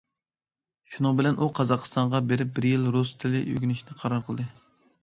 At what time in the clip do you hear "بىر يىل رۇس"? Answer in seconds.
2.57-3.13